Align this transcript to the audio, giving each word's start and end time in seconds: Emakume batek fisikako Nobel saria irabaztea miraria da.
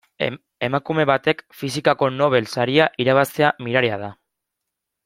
Emakume 0.67 1.05
batek 1.09 1.43
fisikako 1.59 2.09
Nobel 2.17 2.51
saria 2.57 2.89
irabaztea 3.07 3.53
miraria 3.69 4.05
da. 4.07 4.15